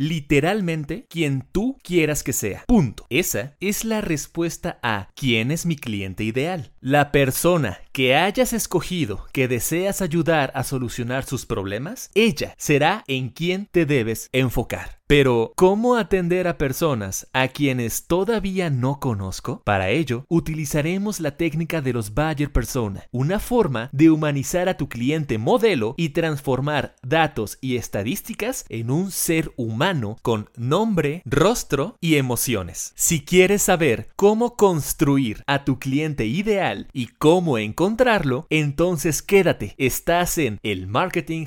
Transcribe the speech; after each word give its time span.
literalmente 0.00 1.04
quien 1.10 1.46
tú 1.52 1.76
quieras 1.82 2.22
que 2.22 2.32
sea. 2.32 2.64
Punto. 2.66 3.04
Esa 3.10 3.56
es 3.60 3.84
la 3.84 4.00
respuesta 4.00 4.78
a 4.82 5.10
¿quién 5.14 5.50
es 5.50 5.66
mi 5.66 5.76
cliente 5.76 6.24
ideal? 6.24 6.72
La 6.80 7.12
persona 7.12 7.78
que 7.92 8.16
hayas 8.16 8.54
escogido 8.54 9.26
que 9.34 9.46
deseas 9.46 10.00
ayudar 10.00 10.52
a 10.54 10.64
solucionar 10.64 11.26
sus 11.26 11.44
problemas, 11.44 12.10
ella 12.14 12.54
será 12.56 13.04
en 13.08 13.28
quien 13.28 13.66
te 13.66 13.84
debes 13.84 14.30
enfocar. 14.32 14.99
Pero, 15.10 15.52
¿cómo 15.56 15.96
atender 15.96 16.46
a 16.46 16.56
personas 16.56 17.26
a 17.32 17.48
quienes 17.48 18.06
todavía 18.06 18.70
no 18.70 19.00
conozco? 19.00 19.60
Para 19.64 19.90
ello, 19.90 20.24
utilizaremos 20.28 21.18
la 21.18 21.36
técnica 21.36 21.80
de 21.80 21.92
los 21.92 22.14
Bayer 22.14 22.52
Persona, 22.52 23.02
una 23.10 23.40
forma 23.40 23.90
de 23.90 24.08
humanizar 24.08 24.68
a 24.68 24.76
tu 24.76 24.88
cliente 24.88 25.36
modelo 25.36 25.96
y 25.96 26.10
transformar 26.10 26.94
datos 27.02 27.58
y 27.60 27.74
estadísticas 27.74 28.64
en 28.68 28.92
un 28.92 29.10
ser 29.10 29.50
humano 29.56 30.16
con 30.22 30.48
nombre, 30.54 31.22
rostro 31.24 31.96
y 32.00 32.14
emociones. 32.14 32.92
Si 32.94 33.24
quieres 33.24 33.62
saber 33.62 34.10
cómo 34.14 34.54
construir 34.54 35.42
a 35.48 35.64
tu 35.64 35.80
cliente 35.80 36.26
ideal 36.26 36.86
y 36.92 37.08
cómo 37.18 37.58
encontrarlo, 37.58 38.46
entonces 38.48 39.22
quédate, 39.22 39.74
estás 39.76 40.38
en 40.38 40.60
el 40.62 40.86
marketing 40.86 41.46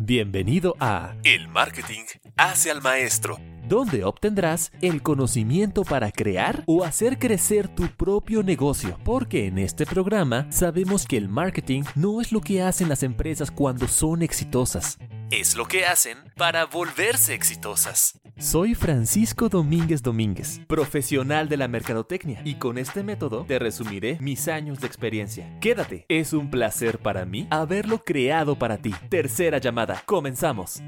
Bienvenido 0.00 0.76
a 0.78 1.16
El 1.24 1.48
Marketing 1.48 2.04
hace 2.36 2.70
al 2.70 2.80
Maestro, 2.80 3.36
donde 3.68 4.04
obtendrás 4.04 4.70
el 4.80 5.02
conocimiento 5.02 5.82
para 5.82 6.12
crear 6.12 6.62
o 6.66 6.84
hacer 6.84 7.18
crecer 7.18 7.66
tu 7.66 7.88
propio 7.88 8.44
negocio. 8.44 8.96
Porque 9.02 9.46
en 9.46 9.58
este 9.58 9.86
programa 9.86 10.46
sabemos 10.52 11.04
que 11.04 11.16
el 11.16 11.28
marketing 11.28 11.82
no 11.96 12.20
es 12.20 12.30
lo 12.30 12.40
que 12.40 12.62
hacen 12.62 12.88
las 12.88 13.02
empresas 13.02 13.50
cuando 13.50 13.88
son 13.88 14.22
exitosas, 14.22 14.98
es 15.30 15.56
lo 15.56 15.66
que 15.66 15.84
hacen 15.84 16.18
para 16.36 16.64
volverse 16.64 17.34
exitosas. 17.34 18.18
Soy 18.38 18.74
Francisco 18.74 19.48
Domínguez 19.48 20.02
Domínguez, 20.02 20.60
profesional 20.66 21.48
de 21.48 21.56
la 21.56 21.68
mercadotecnia, 21.68 22.40
y 22.44 22.54
con 22.54 22.78
este 22.78 23.02
método 23.02 23.44
te 23.44 23.58
resumiré 23.58 24.18
mis 24.20 24.48
años 24.48 24.80
de 24.80 24.86
experiencia. 24.86 25.58
Quédate, 25.60 26.06
es 26.08 26.32
un 26.32 26.50
placer 26.50 26.98
para 26.98 27.24
mí 27.24 27.46
haberlo 27.50 28.04
creado 28.04 28.58
para 28.58 28.78
ti. 28.78 28.94
Tercera 29.10 29.58
llamada, 29.58 30.02
comenzamos. 30.06 30.80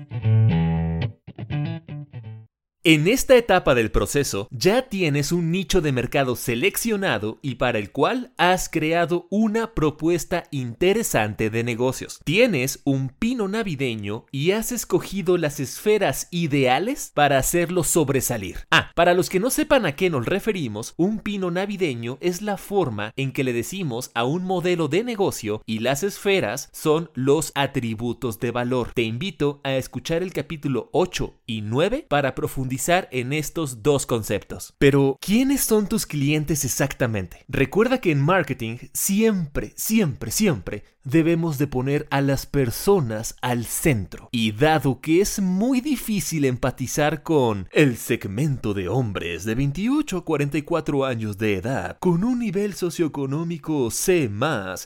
En 2.83 3.09
esta 3.09 3.37
etapa 3.37 3.75
del 3.75 3.91
proceso 3.91 4.49
ya 4.51 4.89
tienes 4.89 5.33
un 5.33 5.51
nicho 5.51 5.83
de 5.83 5.93
mercado 5.93 6.35
seleccionado 6.35 7.39
y 7.43 7.57
para 7.57 7.79
el 7.79 7.93
cual 7.93 8.33
has 8.39 8.71
creado 8.71 9.27
una 9.29 9.75
propuesta 9.75 10.45
interesante 10.51 11.51
de 11.51 11.63
negocios. 11.63 12.21
Tienes 12.25 12.81
un 12.85 13.11
pino 13.11 13.49
navideño 13.49 14.25
y 14.33 14.53
has 14.53 14.73
escogido 14.73 15.37
las 15.37 15.61
esferas 15.61 16.27
ideales 16.31 17.13
para 17.13 17.37
hacerlo 17.37 17.85
sobresalir. 17.85 18.61
Ah, 18.71 18.93
para 18.95 19.13
los 19.13 19.29
que 19.29 19.41
no 19.41 19.51
sepan 19.51 19.85
a 19.85 19.95
qué 19.95 20.09
nos 20.09 20.25
referimos, 20.25 20.95
un 20.97 21.19
pino 21.19 21.51
navideño 21.51 22.17
es 22.23 22.41
la 22.41 22.57
forma 22.57 23.13
en 23.17 23.33
que 23.33 23.45
le 23.45 23.53
decimos 23.53 24.11
a 24.15 24.25
un 24.25 24.45
modelo 24.45 24.89
de 24.89 25.05
negocio 25.05 25.61
y 25.67 25.81
las 25.81 26.03
esferas 26.03 26.71
son 26.73 27.11
los 27.13 27.53
atributos 27.55 28.41
de 28.41 28.53
valor. 28.53 28.93
Te 28.95 29.03
invito 29.03 29.61
a 29.65 29.75
escuchar 29.75 30.23
el 30.23 30.33
capítulo 30.33 30.89
8 30.93 31.35
y 31.47 31.61
9 31.61 32.07
para 32.09 32.35
profundizar 32.35 32.70
en 33.11 33.33
estos 33.33 33.83
dos 33.83 34.07
conceptos. 34.07 34.75
Pero, 34.79 35.19
¿quiénes 35.21 35.61
son 35.63 35.89
tus 35.89 36.07
clientes 36.07 36.65
exactamente? 36.65 37.45
Recuerda 37.49 38.01
que 38.01 38.13
en 38.13 38.21
marketing 38.21 38.79
siempre, 38.93 39.73
siempre, 39.77 40.31
siempre 40.31 40.85
debemos 41.05 41.59
de 41.59 41.67
poner 41.67 42.07
a 42.11 42.21
las 42.21 42.47
personas 42.47 43.37
al 43.41 43.65
centro. 43.65 44.29
Y 44.33 44.53
dado 44.53 45.01
que 45.01 45.21
es 45.21 45.41
muy 45.41 45.81
difícil 45.81 46.45
empatizar 46.45 47.23
con 47.23 47.69
el 47.73 47.97
segmento 47.97 48.75
de 48.75 48.89
hombres 48.89 49.45
de 49.45 49.55
28 49.55 50.19
a 50.19 50.25
44 50.25 51.05
años 51.05 51.39
de 51.39 51.57
edad, 51.57 51.97
con 52.01 52.25
un 52.25 52.39
nivel 52.41 52.75
socioeconómico 52.75 53.91
C+, 53.91 54.31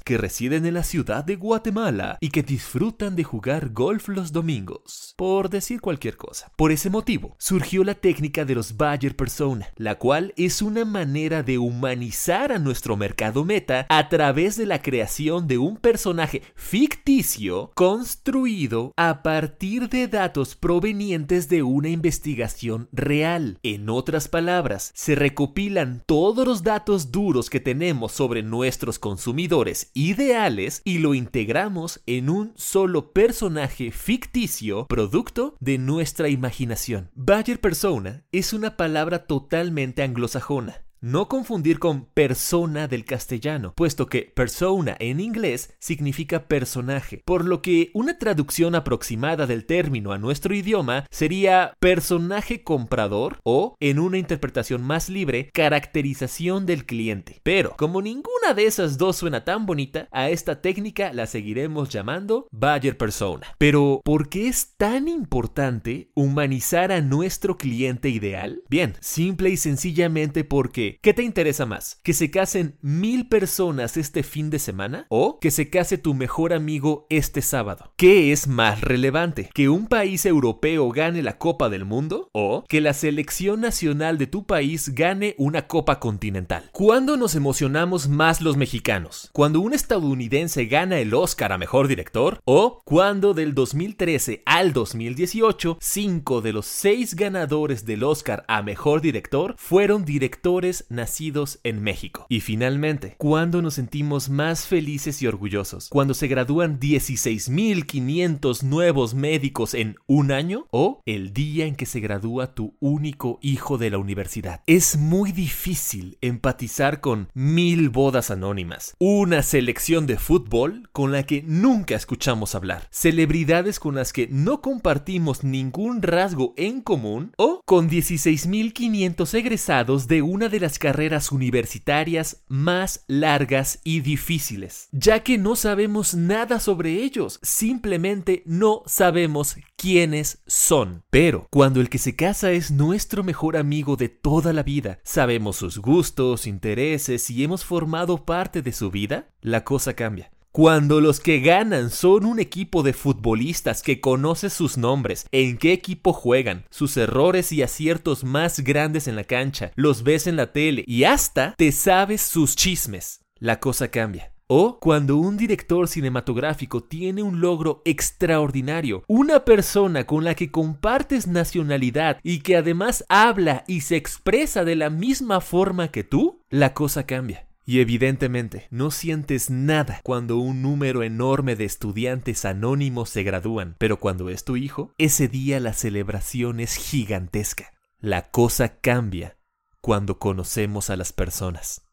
que 0.05 0.19
residen 0.19 0.67
en 0.67 0.75
la 0.75 0.83
ciudad 0.83 1.25
de 1.25 1.37
Guatemala 1.37 2.19
y 2.21 2.31
que 2.31 2.43
disfrutan 2.43 3.17
de 3.17 3.25
jugar 3.25 3.71
golf 3.71 4.09
los 4.09 4.33
domingos, 4.33 5.15
por 5.17 5.51
decir 5.51 5.81
cualquier 5.81 6.17
cosa. 6.17 6.53
Por 6.57 6.73
ese 6.73 6.91
motivo, 6.91 7.37
surgió 7.39 7.85
la 7.85 7.95
técnica 7.95 8.45
de 8.45 8.55
los 8.55 8.77
Bayer 8.77 9.17
Persona, 9.17 9.69
la 9.77 9.97
cual 9.97 10.33
es 10.37 10.63
una 10.63 10.85
manera 10.85 11.43
de 11.43 11.59
humanizar 11.59 12.53
a 12.53 12.59
nuestro 12.59 12.97
mercado 12.97 13.45
meta 13.45 13.87
a 13.89 14.09
través 14.09 14.57
de 14.57 14.67
la 14.67 14.83
creación 14.83 15.47
de 15.47 15.59
un 15.59 15.77
personaje 15.77 16.04
personaje 16.05 16.43
ficticio 16.55 17.73
construido 17.75 18.93
a 18.95 19.23
partir 19.23 19.89
de 19.89 20.07
datos 20.07 20.55
provenientes 20.55 21.49
de 21.49 21.63
una 21.63 21.89
investigación 21.89 22.91
real. 22.93 23.59
En 23.63 23.89
otras 23.89 24.29
palabras, 24.29 24.93
se 24.95 25.15
recopilan 25.15 26.03
todos 26.05 26.47
los 26.47 26.63
datos 26.63 27.11
duros 27.11 27.49
que 27.49 27.59
tenemos 27.59 28.13
sobre 28.13 28.43
nuestros 28.43 28.99
consumidores 28.99 29.91
ideales 29.95 30.83
y 30.85 30.99
lo 30.99 31.15
integramos 31.15 32.03
en 32.05 32.29
un 32.29 32.53
solo 32.55 33.15
personaje 33.15 33.91
ficticio 33.91 34.87
producto 34.89 35.57
de 35.59 35.79
nuestra 35.79 36.29
imaginación. 36.29 37.09
Bayer 37.15 37.63
persona 37.63 38.27
es 38.31 38.53
una 38.53 38.77
palabra 38.77 39.27
totalmente 39.27 40.03
anglosajona 40.03 40.84
no 41.05 41.29
confundir 41.29 41.81
con 41.81 42.07
persona 42.07 42.89
del 42.89 43.05
castellano, 43.05 43.75
puesto 43.77 44.07
que 44.07 44.23
persona 44.23 44.97
en 45.01 45.21
inglés 45.21 45.75
significa 45.79 46.49
personaje, 46.49 47.23
por 47.27 47.45
lo 47.45 47.61
que 47.61 47.91
una 47.93 48.17
traducción 48.17 48.75
aproximada 48.75 49.47
del 49.47 49.67
término 49.67 50.13
a 50.13 50.19
nuestro 50.19 50.55
idioma 50.55 51.05
sería 51.11 51.75
personaje 51.79 52.65
comprador 52.65 53.39
o, 53.43 53.77
en 53.81 53.99
una 53.99 54.17
interpretación 54.17 54.83
más 54.83 55.11
libre, 55.11 55.51
caracterización 55.53 56.65
del 56.65 56.87
cliente. 56.87 57.39
Pero, 57.43 57.75
como 57.77 58.01
ninguna 58.01 58.55
de 58.57 58.65
esas 58.65 58.97
dos 58.97 59.17
suena 59.17 59.45
tan 59.45 59.67
bonita, 59.67 60.09
a 60.11 60.31
esta 60.31 60.63
técnica 60.63 61.13
la 61.13 61.27
seguiremos 61.27 61.91
llamando 61.91 62.49
Bayer 62.51 62.97
Persona. 62.97 63.47
Pero, 63.59 64.01
¿por 64.03 64.31
qué 64.31 64.49
es 64.49 64.75
tan 64.79 65.09
importante 65.09 66.11
humanizar 66.15 66.93
a 66.93 67.03
nuestro 67.03 67.59
cliente 67.59 68.09
ideal? 68.09 68.63
Bien, 68.71 68.95
simple 69.01 69.51
y 69.51 69.59
sencillamente 69.59 70.45
porque 70.45 70.94
¿qué 71.01 71.15
te 71.15 71.23
interesa 71.23 71.67
más? 71.67 72.01
¿Que 72.03 72.13
se 72.13 72.31
casen 72.31 72.79
mil 72.81 73.29
personas 73.29 73.97
este 73.97 74.23
fin 74.23 74.51
de 74.51 74.59
semana? 74.59 75.07
¿O 75.09 75.39
que 75.41 75.51
se 75.51 75.71
case 75.71 75.99
tu 75.99 76.15
mejor 76.15 76.53
amigo 76.53 77.07
este 77.11 77.43
sábado? 77.43 77.93
¿Qué 77.97 78.33
es 78.33 78.47
más 78.49 78.81
relevante? 78.81 79.51
¿Que 79.55 79.69
un 79.69 79.87
país 79.87 80.27
europeo 80.27 80.91
gane 80.91 81.23
la 81.23 81.39
Copa 81.39 81.69
del 81.69 81.85
Mundo? 81.85 82.29
¿O 82.33 82.65
que 82.69 82.81
la 82.81 82.95
selección 82.95 83.61
nacional 83.61 84.19
de 84.19 84.27
tu 84.27 84.47
país 84.47 84.95
gane 84.95 85.35
una 85.39 85.67
Copa 85.67 86.01
Continental? 86.01 86.71
¿Cuándo 86.73 87.17
nos 87.17 87.35
emocionamos 87.35 88.09
más 88.09 88.41
los 88.41 88.57
mexicanos? 88.57 89.31
¿Cuando 89.33 89.61
un 89.61 89.73
estadounidense 89.73 90.67
gana 90.67 90.99
el 90.99 91.15
Oscar 91.15 91.53
a 91.53 91.59
Mejor 91.59 91.89
Director? 91.89 92.41
¿O 92.45 92.81
cuando 92.85 93.35
del 93.35 93.55
2013 93.55 94.43
al 94.47 94.73
2018, 94.73 95.79
cinco 95.81 96.41
de 96.41 96.53
los 96.53 96.67
seis 96.67 97.15
ganadores 97.15 97.85
del 97.85 98.05
Oscar 98.05 98.45
a 98.49 98.63
Mejor 98.63 99.01
Director 99.01 99.55
fueron 99.59 100.05
directores 100.05 100.84
nacidos 100.89 101.61
en 101.63 101.83
México. 101.83 102.27
Y 102.29 102.41
finalmente, 102.41 103.15
¿cuándo 103.19 103.63
nos 103.63 103.75
sentimos 103.75 104.29
más 104.29 104.67
felices 104.67 105.21
y 105.23 105.27
orgullosos? 105.27 105.89
¿Cuando 105.89 106.15
se 106.15 106.29
gradúan 106.29 106.81
16.500 106.81 108.63
nuevos 108.63 109.15
médicos 109.15 109.75
en 109.75 109.97
un 110.07 110.33
año? 110.33 110.67
¿O 110.71 111.01
el 111.07 111.33
día 111.33 111.67
en 111.67 111.77
que 111.77 111.87
se 111.87 112.01
gradúa 112.01 112.55
tu 112.55 112.77
único 112.81 113.39
hijo 113.43 113.79
de 113.79 113.91
la 113.91 113.99
universidad? 113.99 114.63
Es 114.67 114.97
muy 114.97 115.33
difícil 115.33 116.19
empatizar 116.21 117.01
con 117.01 117.29
mil 117.35 117.91
bodas 117.91 118.31
anónimas, 118.31 118.95
una 118.99 119.43
selección 119.43 120.07
de 120.07 120.19
fútbol 120.19 120.89
con 120.93 121.13
la 121.13 121.25
que 121.25 121.43
nunca 121.47 121.95
escuchamos 121.95 122.55
hablar, 122.55 122.89
celebridades 122.91 123.81
con 123.81 123.95
las 123.95 124.13
que 124.13 124.29
no 124.29 124.61
compartimos 124.61 125.45
ningún 125.45 126.03
rasgo 126.03 126.55
en 126.57 126.81
común 126.81 127.33
o 127.37 127.61
con 127.65 127.89
16.500 127.89 129.35
egresados 129.35 130.09
de 130.09 130.23
una 130.23 130.49
de 130.49 130.61
las 130.61 130.64
carreras 130.79 131.33
universitarias 131.33 132.45
más 132.49 133.05
largas 133.07 133.81
y 133.85 134.01
difíciles, 134.01 134.89
ya 134.93 135.23
que 135.23 135.39
no 135.39 135.57
sabemos 135.57 136.15
nada 136.15 136.61
sobre 136.61 137.03
ellos, 137.03 137.39
simplemente 137.43 138.43
no 138.47 138.83
sabemos 138.87 139.57
quiénes 139.77 140.43
son. 140.47 141.03
Pero 141.11 141.47
cuando 141.51 141.81
el 141.81 141.89
que 141.89 141.99
se 141.99 142.17
casa 142.17 142.53
es 142.53 142.71
nuestro 142.71 143.23
mejor 143.23 143.57
amigo 143.57 143.97
de 143.97 144.09
toda 144.09 144.53
la 144.53 144.63
vida, 144.63 144.99
sabemos 145.05 145.57
sus 145.57 145.79
gustos, 145.79 146.47
intereses 146.47 147.31
y 147.31 147.45
hemos 147.45 147.65
formado 147.65 148.25
parte 148.25 148.63
de 148.63 148.73
su 148.73 148.91
vida, 148.91 149.29
la 149.41 149.65
cosa 149.65 149.95
cambia. 149.95 150.34
Cuando 150.57 151.01
los 151.01 151.19
que 151.19 151.41
ganan 151.41 151.91
son 151.91 152.25
un 152.25 152.39
equipo 152.39 152.85
de 152.85 152.93
futbolistas 152.93 153.83
que 153.83 154.01
conoce 154.01 154.51
sus 154.51 154.79
nombres, 154.79 155.27
en 155.33 155.59
qué 155.59 155.73
equipo 155.73 156.13
juegan, 156.13 156.65
sus 156.71 156.97
errores 156.97 157.51
y 157.51 157.65
aciertos 157.65 158.23
más 158.23 158.61
grandes 158.61 159.09
en 159.09 159.17
la 159.17 159.25
cancha, 159.25 159.73
los 159.75 160.05
ves 160.05 160.29
en 160.29 160.37
la 160.37 160.53
tele 160.53 160.85
y 160.87 161.03
hasta 161.03 161.57
te 161.57 161.73
sabes 161.73 162.23
sus 162.23 162.55
chismes, 162.55 163.21
la 163.41 163.59
cosa 163.59 163.89
cambia. 163.89 164.33
O 164.47 164.79
cuando 164.79 165.17
un 165.17 165.37
director 165.37 165.89
cinematográfico 165.89 166.85
tiene 166.85 167.25
un 167.25 167.41
logro 167.41 167.83
extraordinario, 167.85 169.03
una 169.09 169.45
persona 169.45 170.05
con 170.05 170.23
la 170.23 170.37
que 170.37 170.53
compartes 170.53 171.27
nacionalidad 171.27 172.21
y 172.23 172.43
que 172.43 172.57
además 172.57 173.05
habla 173.09 173.65
y 173.67 173.81
se 173.81 173.97
expresa 173.97 174.65
de 174.65 174.77
la 174.77 174.89
misma 174.89 175.41
forma 175.41 175.89
que 175.89 176.05
tú, 176.05 176.43
la 176.49 176.75
cosa 176.75 177.07
cambia. 177.07 177.49
Y 177.67 177.81
evidentemente 177.81 178.69
no 178.71 178.91
sientes 178.91 179.49
nada 179.49 180.01
cuando 180.03 180.37
un 180.37 180.61
número 180.61 181.03
enorme 181.03 181.57
de 181.57 181.65
estudiantes 181.65 182.45
anónimos 182.45 183.09
se 183.09 183.23
gradúan, 183.23 183.75
pero 183.79 183.99
cuando 183.99 184.29
es 184.29 184.45
tu 184.45 184.57
hijo, 184.57 184.93
ese 184.99 185.29
día 185.29 185.61
la 185.61 185.73
celebración 185.73 186.61
es 186.61 186.77
gigantesca. 186.77 187.73
La 188.01 188.31
cosa 188.31 188.81
cambia 188.81 189.39
cuando 189.81 190.19
conocemos 190.19 190.91
a 190.91 190.97
las 190.97 191.13
personas. 191.13 191.84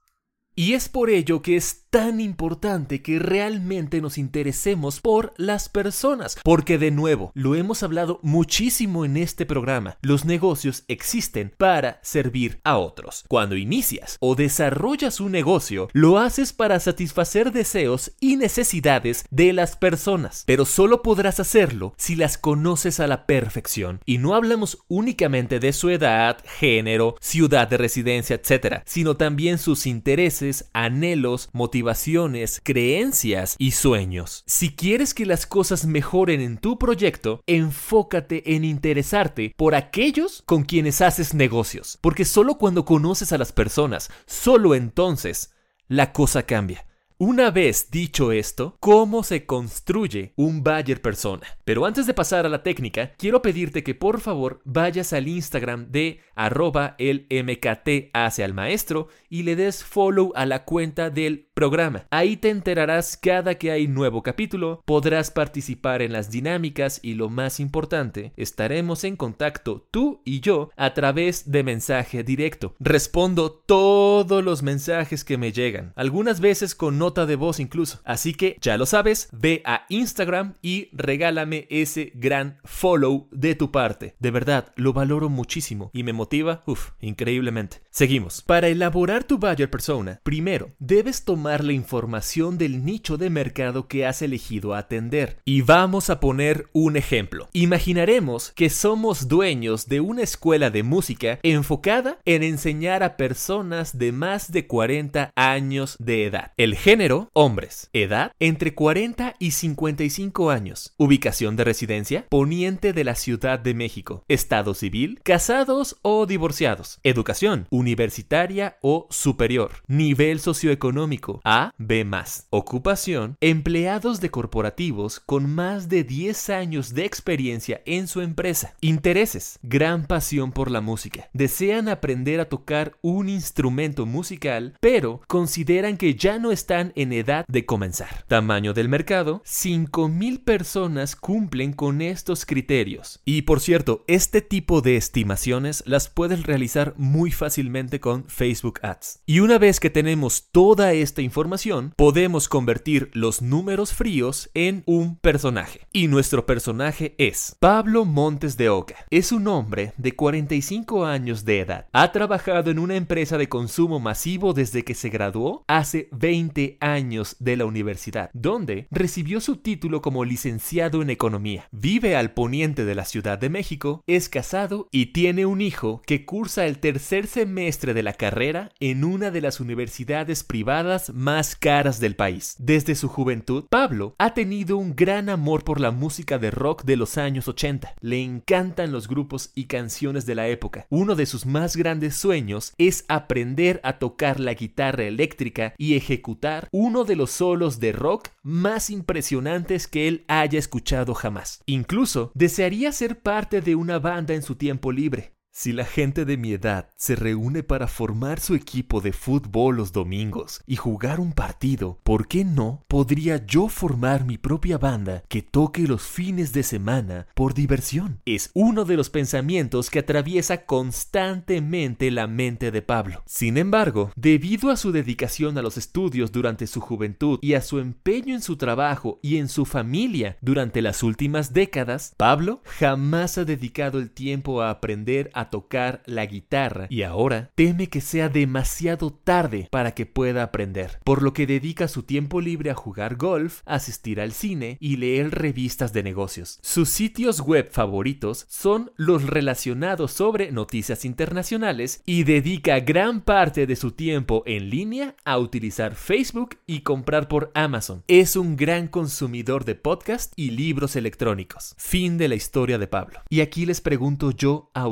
Y 0.56 0.74
es 0.74 0.90
por 0.90 1.10
ello 1.10 1.42
que 1.42 1.56
es 1.56 1.86
tan 1.90 2.22
importante 2.22 3.02
que 3.02 3.20
realmente 3.20 4.02
nos 4.02 4.18
interesemos 4.18 5.02
por 5.02 5.34
las 5.38 5.70
personas, 5.70 6.38
porque 6.44 6.78
de 6.78 6.90
nuevo, 6.90 7.32
lo 7.36 7.56
hemos 7.56 7.84
hablado 7.84 8.20
muchísimo 8.24 9.04
en 9.04 9.18
este 9.18 9.46
programa, 9.46 9.98
los 10.02 10.24
negocios 10.24 10.84
existen 10.88 11.54
para 11.58 12.00
servir 12.02 12.62
a 12.64 12.78
otros. 12.78 13.26
Cuando 13.28 13.58
inicias 13.58 14.18
o 14.22 14.36
desarrollas 14.36 15.20
un 15.20 15.34
negocio, 15.34 15.90
lo 15.92 16.18
haces 16.18 16.54
para 16.54 16.80
satisfacer 16.80 17.52
deseos 17.52 18.14
y 18.20 18.38
necesidades 18.38 19.26
de 19.30 19.52
las 19.52 19.76
personas, 19.76 20.44
pero 20.48 20.66
solo 20.66 21.02
podrás 21.02 21.42
hacerlo 21.42 21.94
si 21.98 22.16
las 22.16 22.38
conoces 22.38 23.00
a 23.02 23.08
la 23.08 23.26
perfección. 23.26 24.00
Y 24.06 24.18
no 24.18 24.36
hablamos 24.36 24.80
únicamente 24.88 25.60
de 25.60 25.74
su 25.74 25.90
edad, 25.90 26.38
género, 26.60 27.16
ciudad 27.20 27.68
de 27.68 27.78
residencia, 27.78 28.38
etc., 28.38 28.82
sino 28.86 29.18
también 29.18 29.58
sus 29.58 29.86
intereses, 29.86 30.51
anhelos, 30.74 31.50
motivaciones, 31.54 32.62
creencias 32.64 33.56
y 33.58 33.72
sueños. 33.72 34.44
Si 34.48 34.76
quieres 34.76 35.14
que 35.14 35.26
las 35.26 35.46
cosas 35.46 35.86
mejoren 35.86 36.42
en 36.42 36.58
tu 36.58 36.78
proyecto, 36.78 37.42
enfócate 37.48 38.56
en 38.56 38.64
interesarte 38.64 39.54
por 39.58 39.76
aquellos 39.76 40.44
con 40.46 40.64
quienes 40.64 41.02
haces 41.02 41.34
negocios, 41.34 41.98
porque 42.02 42.26
solo 42.26 42.58
cuando 42.58 42.86
conoces 42.86 43.32
a 43.34 43.38
las 43.38 43.52
personas, 43.52 44.10
solo 44.26 44.76
entonces, 44.76 45.54
la 45.88 46.14
cosa 46.14 46.44
cambia. 46.44 46.86
Una 47.24 47.52
vez 47.52 47.92
dicho 47.92 48.32
esto, 48.32 48.78
¿cómo 48.80 49.22
se 49.22 49.46
construye 49.46 50.34
un 50.38 50.64
buyer 50.64 51.04
persona? 51.04 51.46
Pero 51.66 51.86
antes 51.86 52.08
de 52.08 52.16
pasar 52.16 52.48
a 52.48 52.50
la 52.50 52.64
técnica, 52.64 53.12
quiero 53.16 53.44
pedirte 53.44 53.84
que 53.84 53.94
por 53.94 54.20
favor 54.22 54.60
vayas 54.66 55.14
al 55.14 55.28
Instagram 55.28 55.92
de 55.92 56.22
arroba 56.34 56.96
el 56.98 57.28
MKT 57.30 58.10
hacia 58.16 58.44
el 58.44 58.56
maestro 58.56 59.08
y 59.30 59.44
le 59.44 59.56
des 59.56 59.84
follow 59.84 60.32
a 60.36 60.48
la 60.48 60.66
cuenta 60.66 61.12
del 61.12 61.52
programa. 61.54 62.08
Ahí 62.10 62.38
te 62.38 62.50
enterarás 62.50 63.18
cada 63.18 63.54
que 63.56 63.70
hay 63.70 63.88
nuevo 63.88 64.24
capítulo, 64.24 64.82
podrás 64.86 65.30
participar 65.30 66.02
en 66.02 66.14
las 66.14 66.32
dinámicas 66.32 67.00
y 67.04 67.14
lo 67.14 67.30
más 67.30 67.60
importante, 67.60 68.34
estaremos 68.36 69.04
en 69.04 69.16
contacto 69.16 69.88
tú 69.92 70.24
y 70.26 70.40
yo 70.40 70.72
a 70.76 70.96
través 70.96 71.52
de 71.52 71.64
mensaje 71.64 72.24
directo. 72.24 72.74
Respondo 72.80 73.52
todos 73.52 74.44
los 74.44 74.64
mensajes 74.64 75.24
que 75.24 75.38
me 75.38 75.52
llegan, 75.52 75.94
algunas 75.96 76.40
veces 76.40 76.74
con 76.74 76.98
de 77.12 77.36
voz 77.36 77.60
incluso. 77.60 78.00
Así 78.04 78.34
que 78.34 78.58
ya 78.62 78.78
lo 78.78 78.86
sabes, 78.86 79.30
ve 79.32 79.62
a 79.66 79.86
Instagram 79.90 80.54
y 80.62 80.90
regálame 80.94 81.68
ese 81.70 82.12
gran 82.16 82.58
follow 82.64 83.28
de 83.32 83.56
tu 83.56 83.72
parte. 83.72 84.16
De 84.20 84.32
verdad, 84.32 84.72
lo 84.76 84.94
valoro 84.94 85.30
muchísimo 85.30 85.92
y 85.94 86.04
me 86.04 86.14
motiva, 86.14 86.64
uff, 86.66 86.92
increíblemente. 87.02 87.82
Seguimos. 87.90 88.42
Para 88.42 88.70
elaborar 88.70 89.26
tu 89.26 89.38
buyer 89.38 89.70
persona, 89.70 90.22
primero 90.24 90.72
debes 90.80 91.26
tomar 91.26 91.64
la 91.64 91.74
información 91.74 92.58
del 92.58 92.86
nicho 92.86 93.18
de 93.18 93.30
mercado 93.30 93.88
que 93.88 94.06
has 94.06 94.22
elegido 94.22 94.74
atender. 94.74 95.40
Y 95.44 95.62
vamos 95.62 96.10
a 96.10 96.20
poner 96.20 96.68
un 96.72 96.96
ejemplo. 96.96 97.50
Imaginaremos 97.54 98.52
que 98.56 98.70
somos 98.70 99.28
dueños 99.28 99.88
de 99.88 100.00
una 100.00 100.22
escuela 100.22 100.70
de 100.70 100.84
música 100.84 101.40
enfocada 101.44 102.20
en 102.26 102.44
enseñar 102.44 103.04
a 103.04 103.18
personas 103.18 103.98
de 103.98 104.12
más 104.12 104.52
de 104.52 104.68
40 104.68 105.32
años 105.36 105.98
de 106.00 106.26
edad. 106.26 106.52
El 106.58 106.76
género 106.76 107.01
hombres. 107.34 107.90
Edad, 107.94 108.32
entre 108.40 108.76
40 108.76 109.36
y 109.40 109.52
55 109.52 110.52
años. 110.52 110.94
Ubicación 110.98 111.56
de 111.56 111.64
residencia, 111.64 112.26
poniente 112.30 112.94
de 112.94 113.04
la 113.04 113.16
Ciudad 113.16 113.60
de 113.60 113.74
México. 113.74 114.24
Estado 114.28 114.74
civil, 114.74 115.20
casados 115.24 115.98
o 116.04 116.26
divorciados. 116.26 117.00
Educación, 117.04 117.68
universitaria 117.72 118.78
o 118.82 119.08
superior. 119.10 119.72
Nivel 119.88 120.40
socioeconómico, 120.40 121.42
A, 121.44 121.72
B 121.78 122.02
Ocupación, 122.50 123.38
empleados 123.42 124.22
de 124.22 124.30
corporativos 124.30 125.20
con 125.20 125.50
más 125.50 125.88
de 125.88 126.04
10 126.04 126.50
años 126.50 126.94
de 126.94 127.06
experiencia 127.06 127.82
en 127.86 128.08
su 128.08 128.22
empresa. 128.22 128.76
Intereses, 128.82 129.60
gran 129.62 130.08
pasión 130.08 130.52
por 130.52 130.70
la 130.70 130.82
música. 130.82 131.30
Desean 131.34 131.88
aprender 131.90 132.40
a 132.40 132.50
tocar 132.50 132.98
un 133.02 133.30
instrumento 133.30 134.06
musical, 134.06 134.76
pero 134.80 135.22
consideran 135.28 135.98
que 135.98 136.16
ya 136.16 136.40
no 136.40 136.52
están 136.52 136.91
en 136.96 137.14
edad 137.14 137.46
de 137.48 137.66
comenzar. 137.66 138.26
Tamaño 138.28 138.74
del 138.74 138.90
mercado, 138.90 139.42
5.000 139.46 140.44
personas 140.44 141.16
cumplen 141.16 141.74
con 141.74 142.02
estos 142.02 142.46
criterios. 142.46 143.22
Y 143.26 143.44
por 143.44 143.60
cierto, 143.60 144.04
este 144.08 144.42
tipo 144.42 144.82
de 144.82 144.98
estimaciones 144.98 145.84
las 145.86 146.10
puedes 146.10 146.44
realizar 146.44 146.94
muy 146.98 147.32
fácilmente 147.32 148.00
con 148.00 148.26
Facebook 148.26 148.80
Ads. 148.84 149.22
Y 149.26 149.40
una 149.40 149.58
vez 149.58 149.80
que 149.80 149.90
tenemos 149.90 150.50
toda 150.52 150.94
esta 150.94 151.22
información, 151.22 151.94
podemos 151.96 152.48
convertir 152.48 153.10
los 153.14 153.42
números 153.42 153.94
fríos 153.94 154.50
en 154.54 154.84
un 154.86 155.18
personaje. 155.18 155.88
Y 155.94 156.08
nuestro 156.08 156.46
personaje 156.46 157.16
es 157.18 157.56
Pablo 157.60 158.06
Montes 158.06 158.58
de 158.58 158.70
Oca. 158.70 159.06
Es 159.10 159.32
un 159.32 159.48
hombre 159.48 159.94
de 159.98 160.16
45 160.16 161.06
años 161.06 161.46
de 161.46 161.60
edad. 161.60 161.88
Ha 161.92 162.12
trabajado 162.12 162.72
en 162.72 162.80
una 162.80 162.96
empresa 162.96 163.38
de 163.38 163.50
consumo 163.50 164.00
masivo 164.00 164.54
desde 164.54 164.84
que 164.84 164.96
se 164.96 165.10
graduó 165.10 165.64
hace 165.68 166.10
20 166.12 166.71
años 166.80 167.36
de 167.40 167.58
la 167.58 167.66
universidad, 167.66 168.30
donde 168.34 168.88
recibió 168.92 169.42
su 169.42 169.58
título 169.58 170.02
como 170.02 170.26
licenciado 170.26 171.02
en 171.02 171.10
economía. 171.10 171.68
Vive 171.72 172.16
al 172.16 172.34
poniente 172.34 172.86
de 172.86 172.96
la 172.96 173.06
Ciudad 173.06 173.38
de 173.38 173.50
México, 173.50 174.04
es 174.08 174.30
casado 174.30 174.88
y 174.92 175.08
tiene 175.08 175.46
un 175.46 175.62
hijo 175.62 176.02
que 176.06 176.26
cursa 176.26 176.66
el 176.66 176.80
tercer 176.80 177.28
semestre 177.28 177.94
de 177.94 178.04
la 178.04 178.14
carrera 178.14 178.72
en 178.80 179.04
una 179.04 179.32
de 179.32 179.42
las 179.42 179.60
universidades 179.60 180.44
privadas 180.44 181.12
más 181.14 181.56
caras 181.56 182.00
del 182.00 182.16
país. 182.16 182.56
Desde 182.60 182.96
su 182.96 183.08
juventud, 183.08 183.66
Pablo 183.70 184.16
ha 184.18 184.34
tenido 184.34 184.78
un 184.78 184.96
gran 184.96 185.30
amor 185.30 185.64
por 185.64 185.80
la 185.80 185.92
música 185.92 186.38
de 186.38 186.52
rock 186.52 186.84
de 186.84 186.98
los 186.98 187.18
años 187.18 187.48
80. 187.48 187.96
Le 188.00 188.22
encantan 188.22 188.92
los 188.92 189.08
grupos 189.08 189.52
y 189.56 189.66
canciones 189.66 190.26
de 190.26 190.36
la 190.36 190.48
época. 190.48 190.86
Uno 190.90 191.16
de 191.16 191.26
sus 191.26 191.46
más 191.46 191.76
grandes 191.76 192.16
sueños 192.16 192.74
es 192.78 193.06
aprender 193.08 193.80
a 193.84 194.00
tocar 194.00 194.40
la 194.40 194.54
guitarra 194.54 195.04
eléctrica 195.04 195.74
y 195.78 195.96
ejecutar 195.96 196.61
uno 196.72 197.04
de 197.04 197.16
los 197.16 197.32
solos 197.32 197.80
de 197.80 197.92
rock 197.92 198.30
más 198.44 198.90
impresionantes 198.90 199.88
que 199.88 200.08
él 200.08 200.26
haya 200.28 200.60
escuchado 200.60 201.14
jamás. 201.14 201.62
Incluso 201.66 202.32
desearía 202.36 202.92
ser 202.92 203.20
parte 203.22 203.62
de 203.62 203.76
una 203.76 204.00
banda 204.00 204.34
en 204.34 204.44
su 204.44 204.56
tiempo 204.56 204.92
libre. 204.92 205.34
Si 205.54 205.74
la 205.74 205.84
gente 205.84 206.24
de 206.24 206.38
mi 206.38 206.54
edad 206.54 206.88
se 206.96 207.14
reúne 207.14 207.62
para 207.62 207.90
formar 207.90 208.40
su 208.40 208.56
equipo 208.56 209.02
de 209.02 209.12
fútbol 209.12 209.76
los 209.76 209.92
domingos 209.92 210.64
y 210.66 210.78
jugar 210.78 211.20
un 211.20 211.34
partido, 211.34 212.00
¿por 212.04 212.30
qué 212.30 212.46
no 212.46 212.86
podría 212.88 213.46
yo 213.46 213.68
formar 213.68 214.24
mi 214.24 214.38
propia 214.38 214.78
banda 214.78 215.24
que 215.28 215.42
toque 215.42 215.82
los 215.82 216.04
fines 216.04 216.54
de 216.54 216.64
semana 216.64 217.28
por 217.36 217.54
diversión? 217.54 218.22
Es 218.26 218.50
uno 218.54 218.86
de 218.86 218.96
los 218.96 219.10
pensamientos 219.10 219.90
que 219.90 220.00
atraviesa 220.00 220.66
constantemente 220.66 222.12
la 222.12 222.28
mente 222.28 222.72
de 222.72 222.82
Pablo. 222.82 223.22
Sin 223.26 223.58
embargo, 223.58 224.14
debido 224.16 224.72
a 224.72 224.78
su 224.78 224.94
dedicación 224.94 225.58
a 225.58 225.62
los 225.62 225.76
estudios 225.78 226.32
durante 226.32 226.66
su 226.66 226.80
juventud 226.80 227.40
y 227.42 227.56
a 227.56 227.62
su 227.62 227.80
empeño 227.80 228.36
en 228.36 228.42
su 228.42 228.56
trabajo 228.56 229.20
y 229.22 229.36
en 229.36 229.50
su 229.50 229.66
familia 229.66 230.38
durante 230.40 230.82
las 230.82 231.04
últimas 231.04 231.52
décadas, 231.52 232.14
Pablo 232.16 232.62
jamás 232.64 233.38
ha 233.38 233.44
dedicado 233.44 234.00
el 234.00 234.12
tiempo 234.12 234.62
a 234.62 234.70
aprender 234.70 235.30
a 235.34 235.41
a 235.42 235.50
tocar 235.50 236.02
la 236.06 236.26
guitarra 236.26 236.88
y 236.90 237.04
ahora 237.04 237.52
teme 237.56 237.88
que 237.88 238.02
sea 238.02 238.30
demasiado 238.30 239.12
tarde 239.12 239.68
para 239.72 239.92
que 239.92 240.06
pueda 240.06 240.44
aprender, 240.44 241.00
por 241.04 241.22
lo 241.22 241.34
que 241.34 241.48
dedica 241.48 241.88
su 241.88 242.04
tiempo 242.04 242.42
libre 242.42 242.72
a 242.72 242.76
jugar 242.76 243.16
golf, 243.16 243.62
asistir 243.66 244.22
al 244.22 244.32
cine 244.32 244.78
y 244.80 244.98
leer 244.98 245.32
revistas 245.32 245.94
de 245.94 246.04
negocios. 246.04 246.60
Sus 246.62 246.90
sitios 246.90 247.42
web 247.42 247.70
favoritos 247.72 248.46
son 248.50 248.92
los 248.96 249.24
relacionados 249.24 250.12
sobre 250.12 250.52
noticias 250.52 251.06
internacionales 251.06 252.02
y 252.06 252.24
dedica 252.24 252.80
gran 252.80 253.22
parte 253.22 253.68
de 253.68 253.76
su 253.76 253.92
tiempo 253.92 254.44
en 254.46 254.70
línea 254.70 255.16
a 255.26 255.38
utilizar 255.38 255.96
Facebook 255.96 256.58
y 256.68 256.82
comprar 256.82 257.28
por 257.28 257.52
Amazon. 257.54 258.04
Es 258.08 258.36
un 258.36 258.56
gran 258.56 258.88
consumidor 258.88 259.66
de 259.66 259.76
podcast 259.76 260.34
y 260.36 260.52
libros 260.52 260.96
electrónicos. 260.96 261.76
Fin 261.78 262.18
de 262.18 262.28
la 262.28 262.36
historia 262.36 262.78
de 262.78 262.88
Pablo. 262.88 263.22
Y 263.30 263.42
aquí 263.42 263.66
les 263.66 263.82
pregunto 263.82 264.32
yo 264.32 264.70
a 264.74 264.88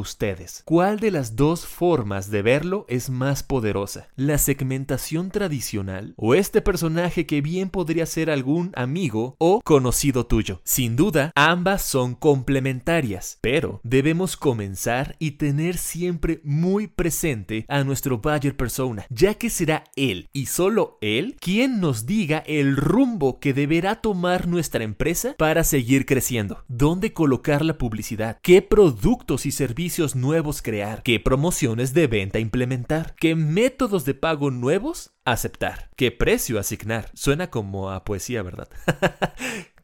¿cuál 0.65 1.00
de 1.00 1.12
las 1.12 1.36
dos 1.36 1.65
formas 1.65 2.31
de 2.31 2.41
verlo 2.41 2.86
es 2.88 3.10
más 3.10 3.43
poderosa? 3.43 4.08
¿La 4.15 4.38
segmentación 4.38 5.31
tradicional 5.31 6.13
o 6.17 6.36
este 6.36 6.62
personaje 6.62 7.25
que 7.25 7.41
bien 7.41 7.69
podría 7.69 8.05
ser 8.05 8.29
algún 8.29 8.72
amigo 8.75 9.36
o 9.38 9.62
conocido 9.62 10.25
tuyo? 10.25 10.62
Sin 10.63 10.96
duda, 10.96 11.31
ambas 11.36 11.81
son 11.81 12.15
complementarias, 12.15 13.38
pero 13.41 13.81
debemos 13.84 14.38
comenzar 14.38 15.15
y 15.19 15.31
tener 15.31 15.77
siempre 15.77 16.39
muy 16.43 16.88
presente 16.88 17.65
a 17.67 17.84
nuestro 17.84 18.19
buyer 18.19 18.55
persona, 18.55 19.05
ya 19.10 19.34
que 19.34 19.50
será 19.50 19.84
él 19.96 20.29
y 20.34 20.46
solo 20.46 20.98
él 21.01 21.36
quien 21.39 21.79
nos 21.79 22.05
diga 22.05 22.39
el 22.48 22.77
rumbo 22.77 23.39
que 23.39 23.53
deberá 23.53 23.96
tomar 24.01 24.48
nuestra 24.48 24.84
empresa 24.84 25.36
para 25.38 25.63
seguir 25.63 26.05
creciendo, 26.05 26.63
dónde 26.67 27.13
colocar 27.13 27.63
la 27.63 27.77
publicidad, 27.77 28.38
qué 28.41 28.62
productos 28.62 29.46
y 29.46 29.51
servicios 29.51 30.15
nuevos 30.15 30.28
crear, 30.62 31.03
qué 31.03 31.19
promociones 31.19 31.93
de 31.93 32.07
venta 32.07 32.39
implementar, 32.39 33.15
qué 33.15 33.36
métodos 33.36 34.05
de 34.05 34.13
pago 34.13 34.51
nuevos 34.51 35.12
aceptar, 35.25 35.89
qué 35.95 36.12
precio 36.12 36.59
asignar. 36.59 37.09
Suena 37.13 37.50
como 37.50 37.91
a 37.91 38.03
poesía, 38.03 38.43
¿verdad? 38.43 38.69